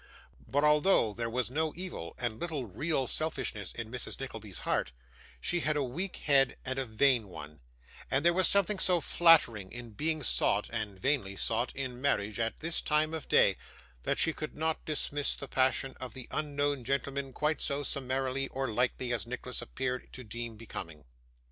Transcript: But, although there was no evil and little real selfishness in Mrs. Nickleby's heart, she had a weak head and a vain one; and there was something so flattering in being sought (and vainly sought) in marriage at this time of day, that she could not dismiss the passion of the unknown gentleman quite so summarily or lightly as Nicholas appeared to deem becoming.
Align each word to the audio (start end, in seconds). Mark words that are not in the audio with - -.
But, 0.47 0.63
although 0.63 1.13
there 1.13 1.29
was 1.29 1.51
no 1.51 1.73
evil 1.75 2.15
and 2.17 2.39
little 2.39 2.65
real 2.65 3.05
selfishness 3.05 3.71
in 3.71 3.91
Mrs. 3.91 4.19
Nickleby's 4.19 4.61
heart, 4.65 4.93
she 5.39 5.59
had 5.59 5.77
a 5.77 5.83
weak 5.83 6.15
head 6.15 6.57
and 6.65 6.79
a 6.79 6.85
vain 6.85 7.27
one; 7.27 7.59
and 8.09 8.25
there 8.25 8.33
was 8.33 8.47
something 8.47 8.79
so 8.79 8.99
flattering 8.99 9.71
in 9.71 9.91
being 9.91 10.23
sought 10.23 10.67
(and 10.73 10.99
vainly 10.99 11.35
sought) 11.35 11.71
in 11.75 12.01
marriage 12.01 12.39
at 12.39 12.61
this 12.61 12.81
time 12.81 13.13
of 13.13 13.27
day, 13.29 13.57
that 14.01 14.17
she 14.17 14.33
could 14.33 14.55
not 14.55 14.83
dismiss 14.85 15.35
the 15.35 15.47
passion 15.47 15.95
of 15.99 16.15
the 16.15 16.27
unknown 16.31 16.83
gentleman 16.83 17.31
quite 17.31 17.61
so 17.61 17.83
summarily 17.83 18.47
or 18.47 18.67
lightly 18.69 19.13
as 19.13 19.27
Nicholas 19.27 19.61
appeared 19.61 20.11
to 20.13 20.23
deem 20.23 20.57
becoming. 20.57 21.05